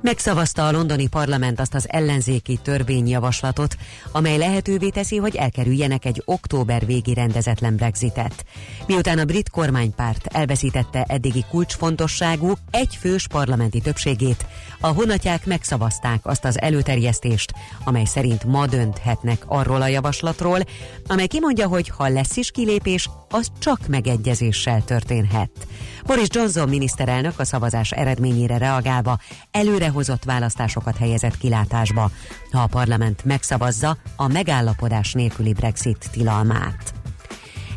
[0.00, 3.76] Megszavazta a londoni parlament azt az ellenzéki törvényjavaslatot,
[4.12, 8.44] amely lehetővé teszi, hogy elkerüljenek egy október végi rendezetlen Brexitet.
[8.86, 14.46] Miután a brit kormánypárt elveszítette eddigi kulcsfontosságú egyfős parlamenti többségét,
[14.80, 17.52] a honatják megszavazták azt az előterjesztést,
[17.84, 20.58] amely szerint ma dönthetnek arról a javaslatról,
[21.06, 25.50] amely kimondja, hogy ha lesz is kilépés, az csak megegyezéssel történhet.
[26.08, 29.18] Boris Johnson miniszterelnök a szavazás eredményére reagálva
[29.50, 32.10] előrehozott választásokat helyezett kilátásba,
[32.52, 36.97] ha a parlament megszavazza a megállapodás nélküli Brexit tilalmát.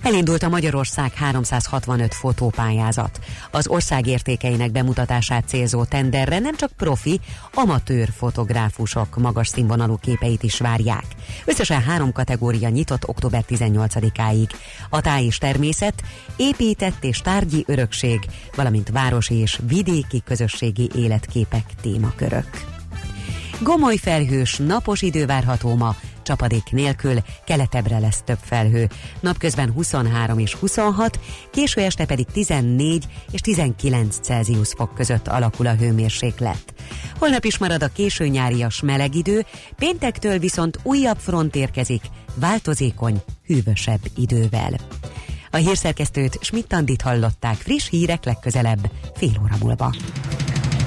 [0.04, 3.20] Elindult a Magyarország 365 fotópályázat.
[3.52, 7.20] Az ország értékeinek bemutatását célzó tenderre nem csak profi,
[7.54, 11.06] amatőr fotográfusok magas színvonalú képeit is várják.
[11.46, 14.50] Összesen három kategória nyitott október 18-áig.
[14.90, 16.02] A táj és természet,
[16.36, 18.20] épített és tárgyi örökség,
[18.56, 22.50] valamint városi és vidéki közösségi életképek témakörök.
[23.62, 25.96] Gomoly felhős, napos idő várható ma,
[26.32, 27.15] csapadék nélkül,
[27.46, 28.89] keletebbre lesz több felhő.
[29.20, 31.20] Napközben 23 és 26,
[31.52, 36.74] késő este pedig 14 és 19 Celsius fok között alakul a hőmérséklet.
[37.20, 42.04] Holnap is marad a késő nyárias meleg idő, péntektől viszont újabb front érkezik,
[42.36, 44.74] változékony, hűvösebb idővel.
[45.52, 49.94] A hírszerkesztőt Schmidt-Tandit hallották friss hírek legközelebb, fél óra múlva.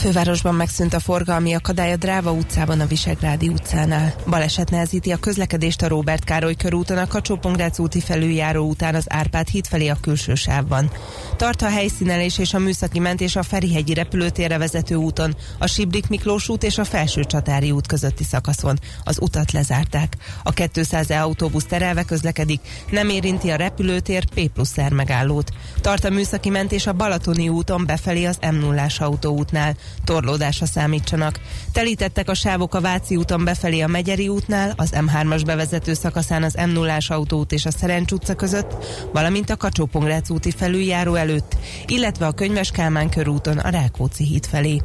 [0.00, 4.14] fővárosban megszűnt a forgalmi akadály a Dráva utcában a Visegrádi utcánál.
[4.26, 7.38] Baleset nehezíti a közlekedést a Róbert Károly körúton a kacsó
[7.76, 10.90] úti felüljáró után az Árpád híd felé a külső sávban.
[11.36, 16.48] Tart a helyszínelés és a műszaki mentés a Ferihegyi repülőtérre vezető úton, a Sibrik Miklós
[16.48, 18.78] út és a Felső Csatári út közötti szakaszon.
[19.04, 20.16] Az utat lezárták.
[20.42, 22.60] A 200 e autóbusz terelve közlekedik,
[22.90, 25.50] nem érinti a repülőtér P plusz R megállót.
[25.80, 31.40] Tart a műszaki mentés a Balatoni úton befelé az m 0 autóútnál torlódásra számítsanak.
[31.72, 36.54] Telítettek a sávok a Váci úton befelé a Megyeri útnál, az M3-as bevezető szakaszán az
[36.66, 39.88] m 0 autóút és a Szerencs utca között, valamint a kacsó
[40.28, 44.82] úti felüljáró előtt, illetve a Könyves Kálmán körúton a Rákóczi híd felé.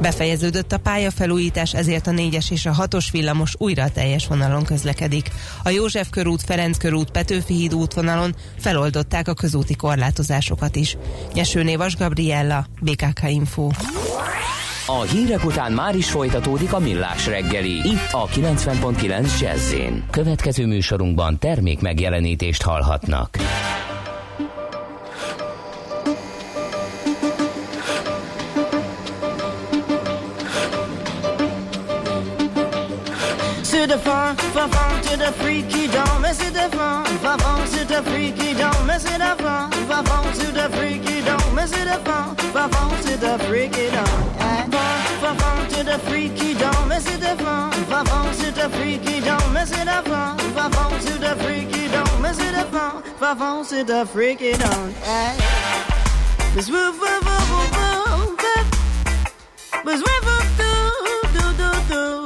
[0.00, 5.30] Befejeződött a pályafelújítás, ezért a 4-es és a 6-os villamos újra a teljes vonalon közlekedik.
[5.62, 10.96] A József körút, Ferenc körút, Petőfi híd útvonalon feloldották a közúti korlátozásokat is.
[11.34, 13.70] Nyesőné Vas Gabriella, BKK Info.
[14.86, 17.70] A hírek után már is folytatódik a millás reggeli.
[17.70, 19.74] Itt a 90.9 jazz
[20.10, 23.36] Következő műsorunkban termék megjelenítést hallhatnak.
[33.62, 37.84] C'est de fun, fun, fun, to the freaky dome, mais c'est de fun, fun, to
[37.86, 41.78] the freaky dome, mais c'est de fun, Favon to the freaky don't mais dome.
[41.78, 44.32] Monsieur the fun, Favon to the freaky dome.
[45.22, 46.88] Favon to the freaky dome.
[46.88, 49.52] Monsieur the fun, Favon to the freaky dome.
[49.52, 52.22] Monsieur the fun, Favon to the freaky dome.
[52.22, 54.92] Monsieur the fun, Favon to the freaky dome.
[56.56, 58.36] This woo woo woo woo woo.
[59.84, 60.72] This woo woo do
[61.38, 62.23] do do do.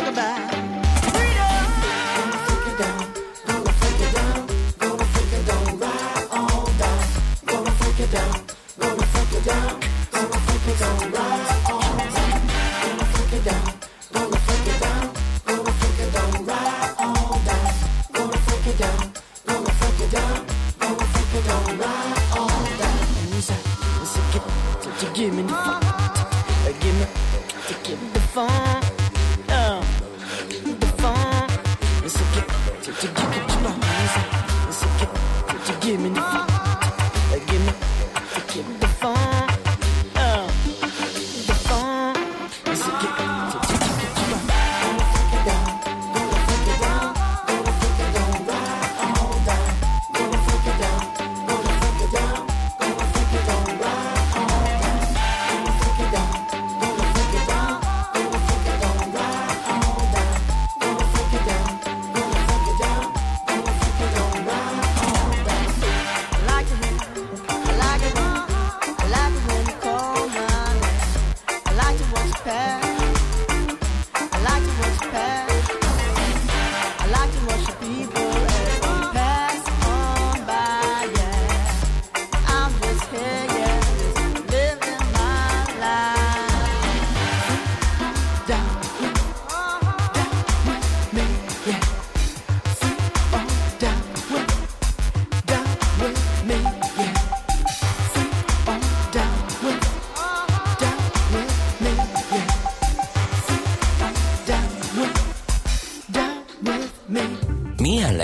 [0.00, 0.49] Talk about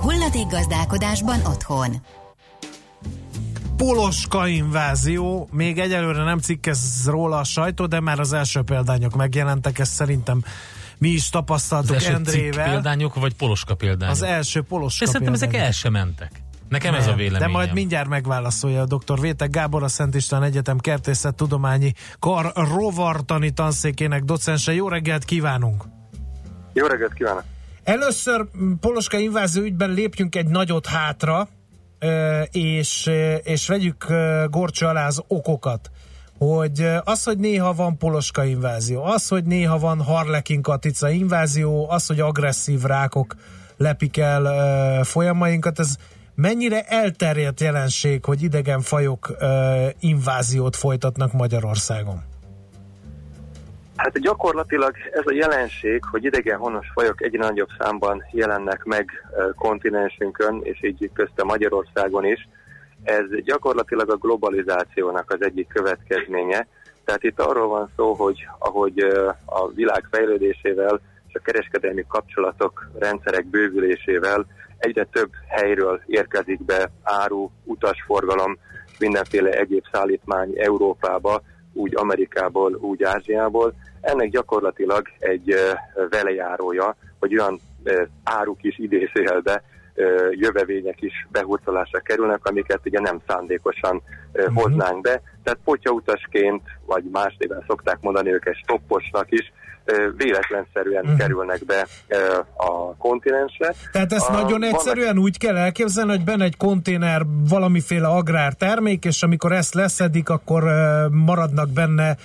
[0.00, 1.96] Hulladék gazdálkodásban otthon.
[3.76, 9.78] Poloska invázió, még egyelőre nem cikkez róla a sajtó, de már az első példányok megjelentek,
[9.78, 10.42] ezt szerintem
[10.98, 12.70] mi is Az tapasztaltuk első cikk Endrével.
[12.70, 14.14] példányok, vagy poloska példányok?
[14.14, 15.74] Az első poloska És szerintem ezek példányok.
[15.74, 16.30] el sem mentek.
[16.68, 17.46] Nekem ez a Nem, véleményem.
[17.52, 19.20] De majd mindjárt megválaszolja a dr.
[19.20, 24.74] Vétek Gábor, a Szent István Egyetem Kertészettudományi Kar rovartani tanszékének docense.
[24.74, 25.84] Jó reggelt kívánunk!
[26.72, 27.44] Jó reggelt kívánok!
[27.90, 28.46] Először
[28.80, 31.48] Poloska invázió ügyben lépjünk egy nagyot hátra,
[32.50, 33.10] és,
[33.42, 34.06] és vegyük
[34.50, 35.90] gorcső alá az okokat.
[36.38, 42.06] Hogy az, hogy néha van Poloska invázió, az, hogy néha van Harlekin Katica invázió, az,
[42.06, 43.34] hogy agresszív rákok
[43.76, 45.96] lepik el ö, folyamainkat, ez
[46.34, 52.29] mennyire elterjedt jelenség, hogy idegen fajok ö, inváziót folytatnak Magyarországon?
[54.02, 59.10] Hát gyakorlatilag ez a jelenség, hogy idegen honos fajok egyre nagyobb számban jelennek meg
[59.56, 62.48] kontinensünkön, és így közte Magyarországon is,
[63.02, 66.66] Ez gyakorlatilag a globalizációnak az egyik következménye.
[67.04, 68.98] Tehát itt arról van szó, hogy ahogy
[69.44, 74.46] a világ fejlődésével és a kereskedelmi kapcsolatok, rendszerek bővülésével
[74.78, 78.58] egyre több helyről érkezik be áru, utasforgalom,
[78.98, 83.74] mindenféle egyéb szállítmány Európába, úgy Amerikából, úgy Ázsiából.
[84.00, 85.54] Ennek gyakorlatilag egy
[86.10, 87.60] velejárója, hogy olyan
[88.24, 89.62] áruk is idézőjelbe
[90.30, 94.54] jövevények is behurcolásra kerülnek, amiket ugye nem szándékosan Mhm.
[94.54, 95.22] hoznánk be.
[95.42, 99.52] Tehát potyautasként, vagy más néven szokták mondani őket stopposnak is,
[100.16, 101.16] véletlenszerűen Mhm.
[101.16, 101.86] kerülnek be
[102.56, 103.74] a kontinensre.
[103.92, 109.04] Tehát ezt A- nagyon vannak- egyszerűen úgy kell elképzelni, hogy benne egy konténer valamiféle agrártermék,
[109.04, 110.62] és amikor ezt leszedik, akkor
[111.10, 112.16] maradnak benne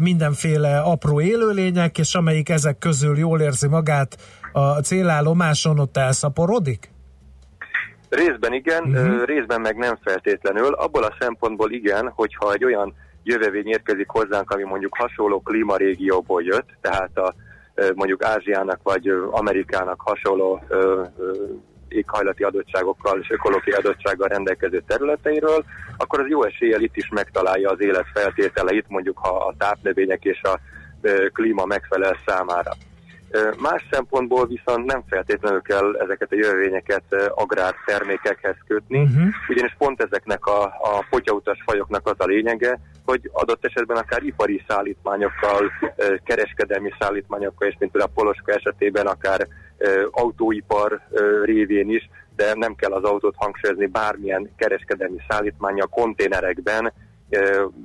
[0.00, 4.16] mindenféle apró élőlények, és amelyik ezek közül jól érzi magát
[4.52, 6.90] a célállomáson, ott elszaporodik?
[8.08, 9.24] Részben igen, uh-huh.
[9.24, 10.72] részben meg nem feltétlenül.
[10.72, 16.68] Abból a szempontból igen, hogyha egy olyan jövevény érkezik hozzánk, ami mondjuk hasonló klímarégióból jött,
[16.80, 17.34] tehát a,
[17.94, 20.62] mondjuk Ázsiának vagy Amerikának hasonló
[21.88, 25.64] éghajlati adottságokkal és ökológiai adottsággal rendelkező területeiről,
[25.96, 30.42] akkor az jó eséllyel itt is megtalálja az élet feltételeit, mondjuk ha a tápnövények és
[30.42, 30.60] a
[31.32, 32.70] klíma megfelel számára.
[33.58, 39.26] Más szempontból viszont nem feltétlenül kell ezeket a jövevényeket agrártermékekhez kötni, uh-huh.
[39.48, 44.64] ugyanis pont ezeknek a, a potyautas fajoknak az a lényege, hogy adott esetben akár ipari
[44.68, 45.72] szállítmányokkal,
[46.24, 49.46] kereskedelmi szállítmányokkal, és mint például a Poloska esetében akár
[50.10, 51.00] autóipar
[51.42, 56.92] révén is, de nem kell az autót hangsúlyozni, bármilyen kereskedelmi szállítmánya konténerekben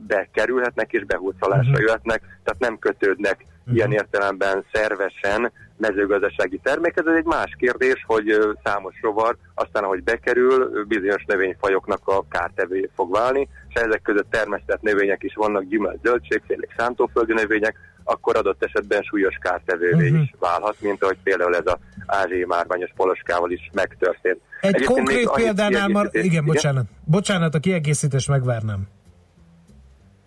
[0.08, 1.82] bekerülhetnek és behurcolásra Mhm.
[1.82, 7.06] jöhetnek, tehát nem kötődnek ilyen értelemben szervesen mezőgazdasági termékhez.
[7.08, 13.12] Ez egy más kérdés, hogy számos rovar, aztán ahogy bekerül, bizonyos növényfajoknak a kártevője fog
[13.12, 19.02] válni, és ezek között termesztett növények is vannak, gyümölcs, zöldségfélék, szántóföldi növények, akkor adott esetben
[19.02, 20.22] súlyos kártevővé Mhm.
[20.22, 24.40] is válhat, mint ahogy például ez a ázsiai márványos poloskával is megtörtént.
[24.62, 26.10] Egy Egyébként konkrét példánál már...
[26.10, 26.86] kiegészítés- Igen, bocsánat.
[27.06, 28.88] Bocsánat, a kiegészítést megvárnám.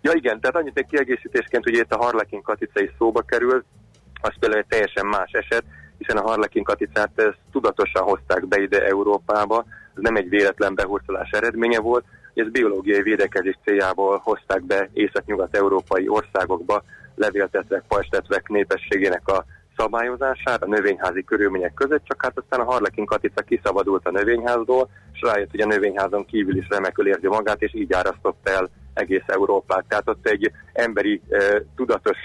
[0.05, 3.65] Ja igen, tehát annyit egy kiegészítésként, hogy itt a harlekin katica is szóba került,
[4.21, 5.63] az például egy teljesen más eset,
[5.97, 9.65] hiszen a harlekin katicát ezt tudatosan hozták be ide Európába,
[9.95, 16.83] ez nem egy véletlen behurcolás eredménye volt, ez biológiai védekezés céljából hozták be észak-nyugat-európai országokba
[17.15, 19.45] levéltetvek, pajstetvek népességének a
[19.77, 25.21] szabályozására, a növényházi körülmények között, csak hát aztán a harlekin katica kiszabadult a növényházból, és
[25.21, 29.85] rájött, hogy a növényházon kívül is remekül érzi magát, és így árasztotta el egész Európát.
[29.87, 31.21] Tehát ott egy emberi
[31.75, 32.17] tudatos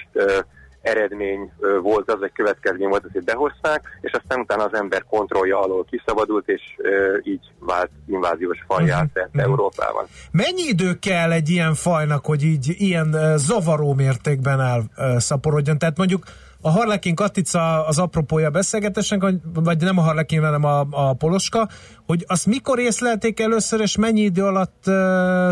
[0.82, 1.52] eredmény
[1.82, 6.48] volt, az egy következmény volt, hogy behozták, és aztán utána az ember kontrollja alól kiszabadult,
[6.48, 6.62] és
[7.22, 9.50] így vált inváziós fajjá Mhm, szerte mhm.
[9.50, 10.06] Európában.
[10.30, 15.78] Mennyi idő kell egy ilyen fajnak, hogy így ilyen zavaró mértékben elszaporodjon?
[15.78, 16.24] Tehát mondjuk
[16.62, 19.20] a harlekin katica az apropója beszélgetésnek,
[19.54, 21.68] vagy- nem a harlekin, hanem a, a poloska,
[22.06, 24.94] hogy azt mikor észlelték először, és mennyi idő alatt uh,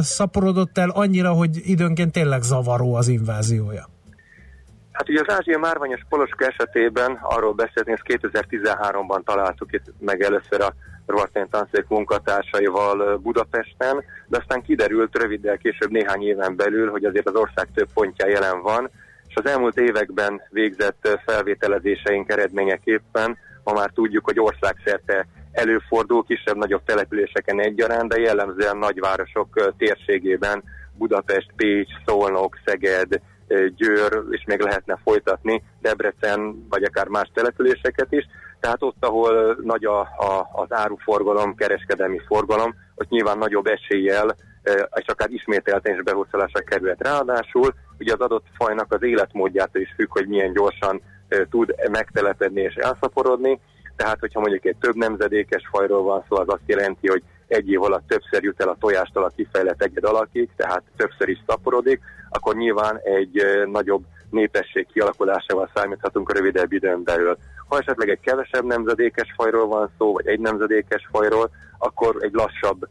[0.01, 3.89] szaporodott el annyira, hogy időnként tényleg zavaró az inváziója?
[4.93, 10.61] Hát ugye az ázsiai márványos poloska esetében arról beszélni, ezt 2013-ban találtuk itt meg először
[10.61, 10.75] a
[11.07, 17.35] Rortén tanszék munkatársaival Budapesten, de aztán kiderült röviddel később néhány éven belül, hogy azért az
[17.35, 18.91] ország több pontján jelen van,
[19.39, 28.09] az elmúlt években végzett felvételezéseink eredményeképpen ma már tudjuk, hogy országszerte előfordul kisebb-nagyobb településeken egyaránt,
[28.09, 30.63] de jellemzően nagyvárosok térségében
[30.99, 33.21] Budapest, Pécs, Szolnok, Szeged,
[33.77, 38.27] Győr, és még lehetne folytatni, Debrecen, vagy akár más településeket is.
[38.61, 44.37] Tehát ott, ahol nagy a, a, az áruforgalom, kereskedelmi forgalom, ott nyilván nagyobb eséllyel,
[44.95, 47.03] és akár ismételten is behúzolásra kerülhet.
[47.03, 51.03] Ráadásul ugye az adott fajnak az életmódjától is függ, hogy milyen gyorsan
[51.51, 53.61] tud megtelepedni és elszaporodni.
[53.97, 57.83] Tehát, hogyha mondjuk egy több nemzedékes fajról van szó, az azt jelenti, hogy egy év
[57.83, 62.55] alatt többször jut el a tojástól a kifejlett egyed alakig, tehát többször is szaporodik, akkor
[62.55, 67.37] nyilván egy nagyobb népesség kialakulásával számíthatunk a rövidebb időn belül.
[67.69, 72.89] Ha esetleg egy kevesebb nemzedékes fajról van szó, vagy egy nemzedékes fajról, akkor egy lassabb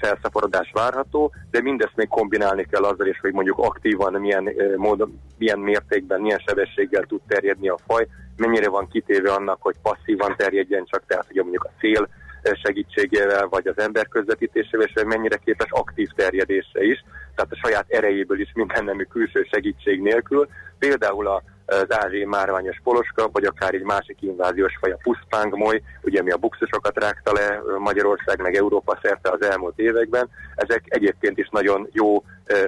[0.00, 5.58] felszaporodás várható, de mindezt még kombinálni kell azzal is, hogy mondjuk aktívan milyen módon, milyen
[5.58, 11.02] mértékben, milyen sebességgel tud terjedni a faj, mennyire van kitéve annak, hogy passzívan terjedjen csak,
[11.06, 12.08] tehát ugye mondjuk a szél
[12.52, 18.40] segítségével, vagy az ember közvetítésével, és mennyire képes aktív terjedésre is, tehát a saját erejéből
[18.40, 20.48] is minden nemű külső segítség nélkül.
[20.78, 26.22] Például a az ázsiai márványos poloska, vagy akár egy másik inváziós faj, a puszpángmoly, ugye
[26.22, 30.28] mi a buxusokat rágta le Magyarország meg Európa szerte az elmúlt években.
[30.54, 32.24] Ezek egyébként is nagyon jó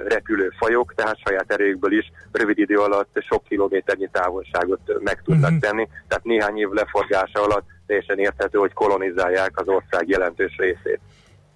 [0.07, 5.59] repülő fajok, tehát saját erőkből is rövid idő alatt sok kilométernyi távolságot meg tudnak Mhm.
[5.59, 10.99] tenni, tehát néhány év leforgása alatt teljesen érthető, hogy kolonizálják az ország jelentős részét.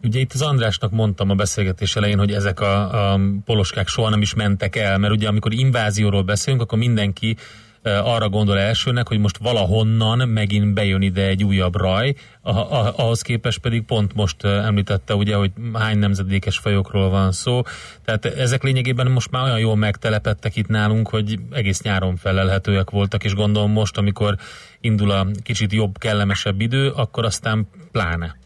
[0.04, 4.22] Ugye itt az Andrásnak mondtam a beszélgetés elején, hogy ezek a, a poloskák soha nem
[4.22, 7.36] is mentek el, mert ugye amikor invázióról beszélünk, akkor mindenki
[7.82, 12.94] eh, arra gondol elsőnek, hogy most valahonnan megint bejön ide egy újabb raj, a, a,
[12.96, 17.62] ahhoz képest pedig pont most eh, említette ugye, hogy hány nemzedékes fajokról van szó,
[18.06, 23.24] tehát ezek lényegében most már olyan jól megtelepettek itt nálunk, hogy egész nyáron felelhetőek voltak,
[23.24, 24.36] és gondolom most, amikor
[24.80, 28.41] indul a kicsit jobb, kellemesebb idő, akkor aztán pláne.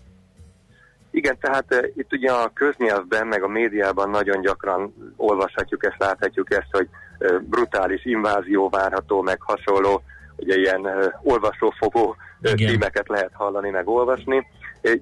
[1.15, 6.51] Igen, tehát uh, itt ugye a köznyelvben, meg a médiában nagyon gyakran olvashatjuk ezt, láthatjuk
[6.51, 6.87] ezt, hogy
[7.19, 10.01] uh, brutális invázió várható, meg hasonló,
[10.35, 12.69] ugye ilyen uh, olvasófogó Igen.
[12.69, 14.47] címeket lehet hallani, meg olvasni.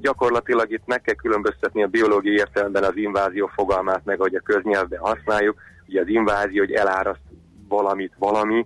[0.01, 4.99] Gyakorlatilag itt meg kell különböztetni a biológiai értelemben az invázió fogalmát, meg hogy a köznyelvben
[4.99, 5.57] használjuk.
[5.87, 7.21] Ugye az invázió, hogy eláraszt
[7.67, 8.65] valamit valami.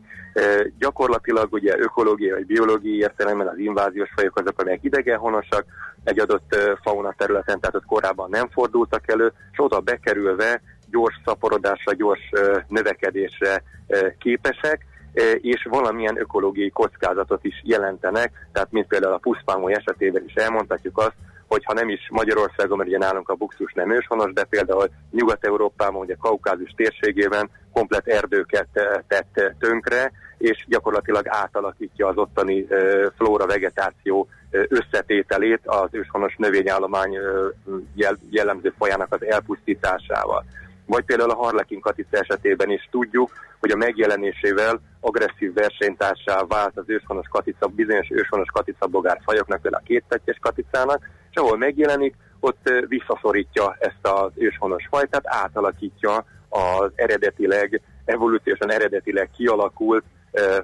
[0.79, 5.65] Gyakorlatilag ugye ökológiai vagy biológiai értelemben az inváziós fajok azok, amelyek idegenhonosak
[6.07, 11.93] egy adott fauna területen, tehát ott korábban nem fordultak elő, és oda bekerülve gyors szaporodásra,
[11.93, 12.29] gyors
[12.67, 13.63] növekedésre
[14.19, 14.85] képesek,
[15.41, 21.15] és valamilyen ökológiai kockázatot is jelentenek, tehát mint például a puszpámoly esetében is elmondhatjuk azt,
[21.47, 26.01] hogy ha nem is Magyarországon, mert ugye nálunk a buxus nem őshonos, de például Nyugat-Európában,
[26.01, 28.67] ugye Kaukázus térségében komplet erdőket
[29.07, 32.67] tett tönkre, és gyakorlatilag átalakítja az ottani
[33.17, 37.17] flóra-vegetáció eh, összetételét az őshonos növényállomány
[37.95, 40.45] jel- jellemző fajának az elpusztításával.
[40.85, 46.83] Vagy például a harlekin katica esetében is tudjuk, hogy a megjelenésével agresszív versenytársá vált az
[46.87, 53.75] őshonos katica, bizonyos őshonos katicabogár fajoknak, például a kéttetjes katicának, és ahol megjelenik, ott visszaszorítja
[53.79, 60.03] ezt az őshonos fajt, tehát átalakítja az eredetileg, evolúciósan eredetileg kialakult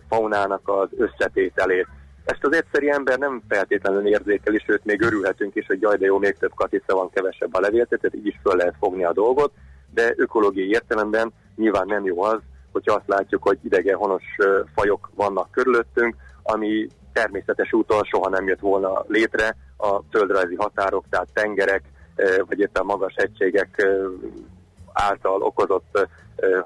[0.10, 1.88] faunának az összetételét.
[2.26, 6.18] Ezt az egyszeri ember nem feltétlenül érzékeli, sőt még örülhetünk is, hogy jaj, de jó,
[6.18, 9.52] még több katica van, kevesebb a levéltet, tehát így is föl lehet fogni a dolgot,
[9.94, 12.40] de ökológiai értelemben nyilván nem jó az,
[12.72, 14.24] hogyha azt látjuk, hogy idegen honos
[14.76, 19.56] fajok vannak körülöttünk, ami természetes úton soha nem jött volna létre.
[19.78, 21.84] A földrajzi határok, tehát tengerek,
[22.48, 23.88] vagy éppen magas hegységek
[24.94, 26.08] által okozott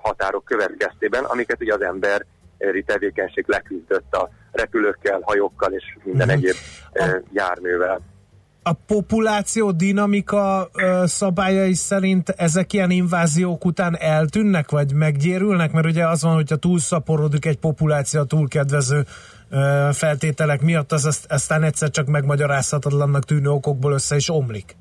[0.02, 6.38] határok következtében, amiket ugye az emberi tevékenység leküzdött a repülőkkel, hajókkal és minden Mhm.
[6.38, 6.56] egyéb
[6.94, 8.00] ö, járművel.
[8.64, 10.70] A populáció dinamika
[11.04, 15.72] szabályai szerint ezek ilyen inváziók után eltűnnek, vagy meggyérülnek?
[15.72, 19.04] Mert ugye az van, hogyha túlszaporodik egy populáció a túl kedvező
[19.92, 24.76] feltételek miatt, az azt, aztán egyszer csak megmagyarázhatatlannak tűnő okokból össze is omlik.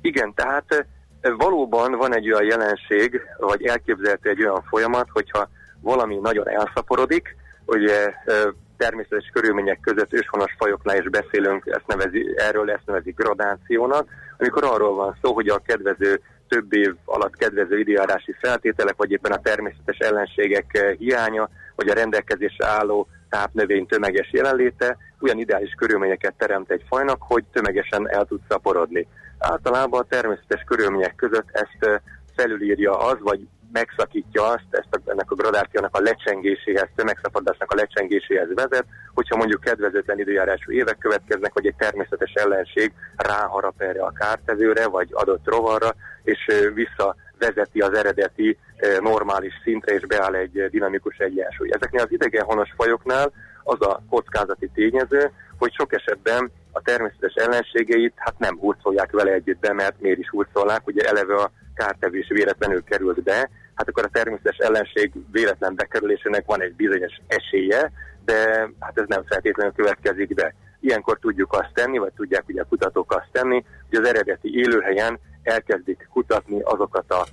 [0.00, 0.86] Igen, tehát
[1.20, 5.48] ö, valóban van egy olyan jelenség, vagy elképzelhető egy olyan folyamat, hogyha
[5.80, 7.36] valami nagyon elszaporodik,
[7.66, 14.08] ugye ö, természetes körülmények között őshonos fajoknál is beszélünk, ezt nevezi, erről ezt nevezik gradációnak,
[14.38, 19.32] amikor arról van szó, hogy a kedvező több év alatt kedvező időjárási feltételek, vagy éppen
[19.32, 26.34] a természetes ellenségek eh, hiánya, vagy a rendelkezésre álló tápnövény tömeges jelenléte olyan ideális körülményeket
[26.38, 29.06] teremt egy fajnak, hogy tömegesen el tud szaporodni.
[29.38, 31.96] Általában a természetes körülmények között ezt eh,
[32.36, 38.48] felülírja az, vagy megszakítja azt, ezt a, ennek a gradációnak a lecsengéséhez, tömegszaporodásnak a lecsengéséhez
[38.54, 44.86] vezet, hogyha mondjuk kedvezőtlen időjárású évek következnek, vagy egy természetes ellenség ráharap erre a kártevőre,
[44.86, 48.58] vagy adott rovarra, és visszavezeti az eredeti
[49.00, 51.70] normális szintre, és beáll egy dinamikus egyensúly.
[51.72, 58.38] Ezeknél az idegenhonos fajoknál az a kockázati tényező, hogy sok esetben a természetes ellenségeit hát
[58.38, 63.22] nem hurcolják vele együtt be, mert miért is hurcolnák, ugye eleve a kártevés véletlenül került
[63.22, 67.92] be, hát akkor a természetes ellenség véletlen bekerülésének van egy bizonyos esélye,
[68.24, 70.54] de hát ez nem feltétlenül következik be.
[70.80, 75.18] Ilyenkor tudjuk azt tenni, vagy tudják ugye a kutatók azt tenni, hogy az eredeti élőhelyen
[75.42, 77.26] elkezdik kutatni azokat a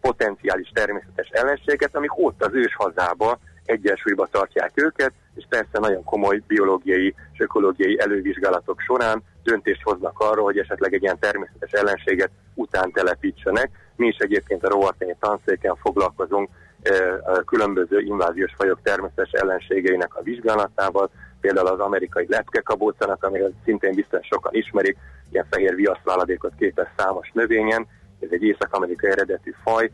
[0.00, 6.42] potenciális természetes ellenséget, amik ott az ős hazába egyensúlyba tartják őket, és persze nagyon komoly
[6.46, 12.92] biológiai és ökológiai elővizsgálatok során döntést hoznak arról, hogy esetleg egy ilyen természetes ellenséget után
[12.92, 13.70] telepítsenek.
[13.96, 16.48] Mi is egyébként a rovartányi tanszéken foglalkozunk
[16.82, 21.10] eh, a különböző inváziós fajok természetes ellenségeinek a vizsgálatával,
[21.40, 24.96] például az amerikai lepkekabócanak, amiről szintén biztos sokan ismerik,
[25.30, 27.86] ilyen fehér viaszváladékot képez számos növényen,
[28.20, 29.90] ez egy észak-amerikai eredetű faj,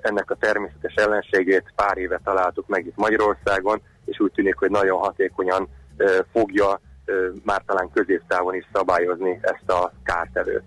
[0.00, 4.98] Ennek a természetes ellenségét pár éve találtuk meg itt Magyarországon, és úgy tűnik, hogy nagyon
[4.98, 5.68] hatékonyan
[6.32, 6.80] fogja
[7.44, 10.62] már talán középtávon is szabályozni ezt a kártevőt.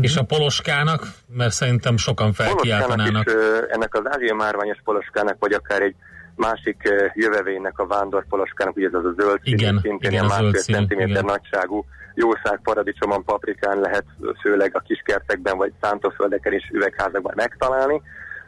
[0.00, 3.26] És a poloskának, mert szerintem sokan Poloskának felkiáltanának.
[3.26, 3.32] is,
[3.68, 5.94] ennek az ázsia márványos poloskának, vagy akár egy
[6.36, 10.24] másik ö, jövevénynek, a vándor poloskának, ugye ez az a zöld színű, Igen, szintén igen,
[10.24, 11.84] a másfél centiméter nagyságú
[12.14, 14.04] jószág paradicsomon, paprikán lehet
[14.40, 18.02] főleg a kiskertekben vagy szántóföldeken és üvegházakban megtalálni.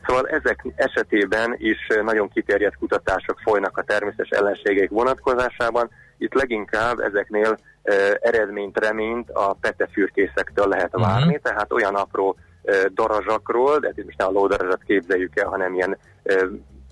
[0.07, 5.91] Szóval ezek esetében is ö, nagyon kiterjedt kutatások folynak a természetes ellenségek vonatkozásában.
[6.19, 11.03] Itt leginkább ezeknél ö, eredményt, reményt a petefürkészektől lehet Mhm.
[11.03, 15.49] várni, tehát olyan apró ö, darazsakról, de hát itt most nem a lódarazsat képzeljük el,
[15.49, 16.47] hanem ilyen ö,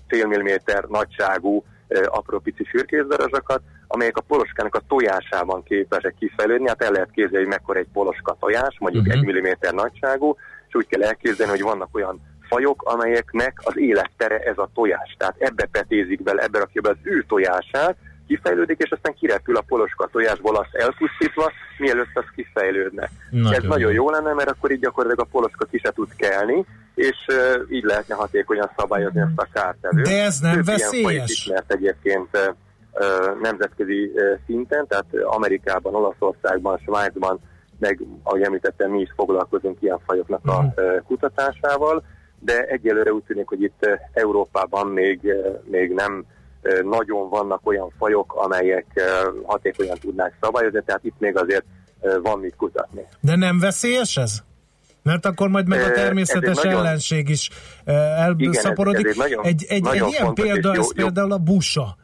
[0.07, 1.63] fél milliméter nagyságú
[2.05, 6.67] apró pici fürkészdarazsakat, amelyek a poloskának a tojásában képesek kifejlődni.
[6.67, 9.17] Hát el lehet képzelni, hogy mekkora egy poloska tojás, mondjuk Mhm.
[9.17, 10.35] egy milliméter nagyságú,
[10.67, 15.15] és úgy kell elképzelni, hogy vannak olyan fajok, amelyeknek az élettere ez a tojás.
[15.17, 17.97] Tehát ebbe petézik bele, ebbe rakja be az ő tojását,
[18.27, 23.09] kifejlődik, és aztán kirepül a poloska tojásból azt elpusztítva, mielőtt az kifejlődne.
[23.31, 24.09] Nagyon Ez nagyon jó.
[24.09, 26.65] lenne, mert akkor így gyakorlatilag a poloska ki se tud kelni,
[26.95, 30.05] és uh, így lehetne hatékonyan szabályozni ezt a kártevőt.
[30.05, 31.31] De ez nem Több veszélyes?
[31.31, 37.39] ismert egyébként uh, nemzetközi uh, szinten, tehát Amerikában, Olaszországban, Svájcban,
[37.79, 42.03] meg ahogy említettem, mi is foglalkozunk ilyen fajoknak a uh, kutatásával,
[42.39, 46.25] de egyelőre úgy tűnik, hogy itt Európában még, még nem
[46.83, 48.85] nagyon vannak olyan fajok, amelyek
[49.45, 51.65] hatékonyan tudnák szabályozni, tehát itt még azért
[52.21, 53.01] van mit kutatni.
[53.19, 54.39] De nem veszélyes ez?
[55.03, 57.49] Mert akkor majd meg a természetes nagyon- ellenség is
[57.85, 59.05] elszaporodik.
[59.05, 61.37] ez egy nagyon- egy, egy, nagyon egy ilyen és példa, jó- ez jó- például a
[61.37, 61.97] busa,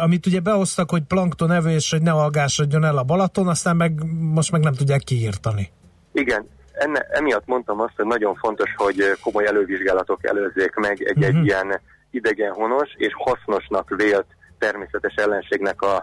[0.00, 4.52] amit ugye behoztak, hogy plankton evés, hogy ne algásodjon el a Balaton, aztán meg most
[4.52, 5.70] meg nem tudják kiírtani.
[6.12, 11.44] Igen, enne, emiatt mondtam azt, hogy nagyon fontos, hogy komoly elővizsgálatok előzzék meg egy-egy Mhm.
[11.44, 11.80] ilyen
[12.14, 14.26] idegenhonos és hasznosnak vélt
[14.58, 16.02] természetes ellenségnek, a,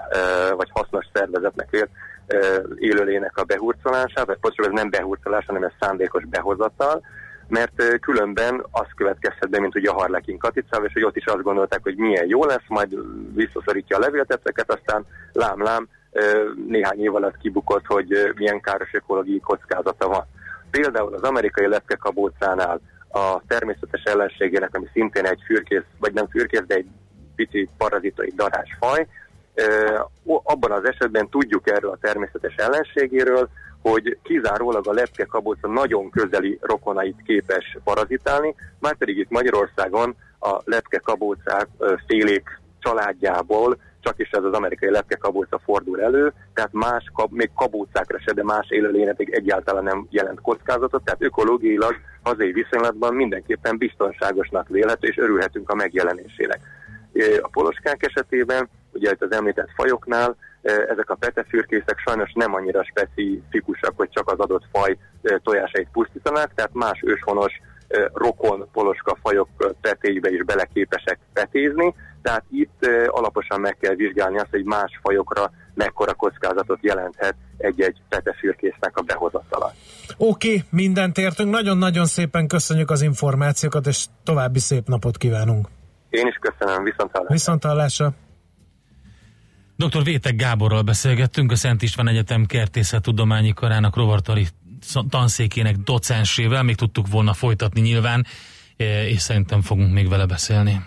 [0.55, 1.89] vagy hasznos szervezetnek vélt
[2.75, 7.01] élőlének a behurcolását, vagy pontosabban ez nem behurcolás, hanem ez szándékos behozatal,
[7.47, 11.41] mert különben az következhet be, mint ugye a harlekin katicával, és hogy ott is azt
[11.41, 12.97] gondolták, hogy milyen jó lesz, majd
[13.33, 15.87] visszaszorítja a levéltetőket, aztán lám-lám
[16.67, 20.25] néhány év alatt kibukott, hogy milyen káros ökológiai kockázata van.
[20.71, 22.81] Például az amerikai lepkekabócánál
[23.11, 26.87] a természetes ellenségének, ami szintén egy fürkész, vagy nem fürkész, de egy
[27.35, 29.07] pici parazitai darásfaj,
[30.43, 33.49] abban az esetben tudjuk erről a természetes ellenségéről,
[33.81, 41.67] hogy kizárólag a lepkekabóca nagyon közeli rokonait képes parazitálni, már pedig itt Magyarországon a lepkekabócák
[41.77, 47.51] ö, félék családjából csak is ez az amerikai lepkekabóca fordul elő, tehát más, kab, még
[47.55, 54.67] kabócákra se, de más élőlényekig egyáltalán nem jelent kockázatot, tehát ökológiailag hazai viszonylatban mindenképpen biztonságosnak
[54.67, 56.59] vélhető, és örülhetünk a megjelenésének.
[57.41, 63.93] A poloskák esetében, ugye itt az említett fajoknál, ezek a petefürkészek sajnos nem annyira specifikusak,
[63.95, 64.97] hogy csak az adott faj
[65.43, 67.61] tojásait pusztítanák, tehát más őshonos
[68.13, 69.47] rokon poloska fajok
[69.81, 76.13] petéjbe is beleképesek petézni, tehát itt alaposan meg kell vizsgálni azt, hogy más fajokra mekkora
[76.13, 79.73] kockázatot jelenthet egy-egy petefürkésznek a behozatala.
[80.17, 81.51] Oké, okay, mindent értünk.
[81.51, 85.67] Nagyon-nagyon szépen köszönjük az információkat, és további szép napot kívánunk.
[86.09, 87.33] Én is köszönöm, viszont hallásra.
[87.33, 88.13] Viszont hallásra.
[89.75, 90.03] Dr.
[90.03, 94.47] Vétek Gáborral beszélgettünk, a Szent István Egyetem Kertészettudományi Karának rovartari
[95.09, 98.25] tanszékének docensével, még tudtuk volna folytatni nyilván,
[98.77, 100.81] eh, és szerintem fogunk még vele beszélni.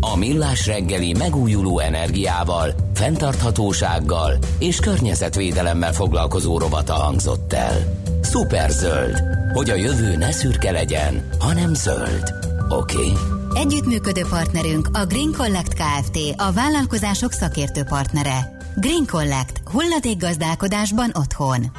[0.00, 8.02] A Millás reggeli megújuló energiával, fenntarthatósággal és környezetvédelemmel foglalkozó rovata hangzott el.
[8.22, 9.22] Szuperzöld,
[9.52, 12.34] hogy a jövő ne szürke legyen, hanem zöld.
[12.68, 12.96] Oké?
[12.96, 13.12] Okay?
[13.54, 16.18] Együttműködő partnerünk a Green Collect Kft.
[16.36, 18.56] A vállalkozások szakértő partnere.
[18.76, 19.60] Green Collect.
[19.64, 21.70] Hulladék gazdálkodásban otthon.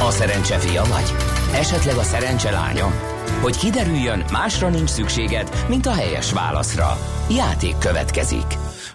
[0.00, 1.14] A szerencse fia vagy?
[1.54, 2.92] Esetleg a szerencse lánya?
[3.40, 6.98] Hogy kiderüljön, másra nincs szükséged, mint a helyes válaszra.
[7.30, 8.46] Játék következik.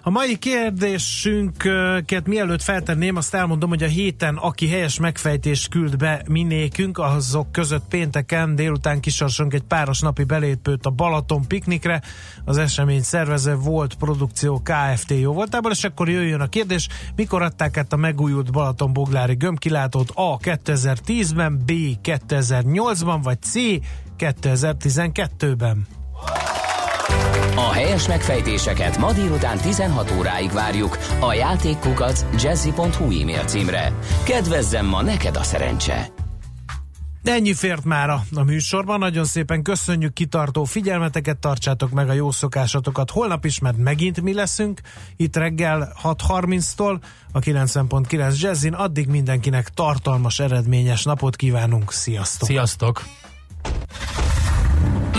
[0.02, 6.22] A mai kérdésünket mielőtt feltenném, azt elmondom, hogy a héten, aki helyes megfejtést küld be
[6.28, 12.02] minékünk, azok között pénteken délután kisorsunk egy páros napi belépőt a Balaton piknikre.
[12.44, 17.76] Az esemény szervező volt produkció KFT jó voltából, és akkor jöjjön a kérdés, mikor adták
[17.76, 21.72] át a megújult Balaton Boglári gömbkilátót A 2010-ben, B
[22.02, 23.54] 2008-ban, vagy C
[24.18, 25.99] 2012-ben?
[27.54, 33.92] A helyes megfejtéseket ma délután 16 óráig várjuk a játékkukac jazzy.hu e-mail címre.
[34.24, 36.12] Kedvezzem ma neked a szerencse!
[37.22, 38.98] De ennyi fért már a, a műsorban.
[38.98, 43.10] Nagyon szépen köszönjük kitartó figyelmeteket, tartsátok meg a jó szokásatokat.
[43.10, 44.80] Holnap is, mert megint mi leszünk.
[45.16, 47.00] Itt reggel 6.30-tól
[47.32, 48.72] a 90.9 Jazzin.
[48.72, 51.92] Addig mindenkinek tartalmas, eredményes napot kívánunk.
[51.92, 52.48] Sziasztok!
[52.48, 53.02] Sziasztok!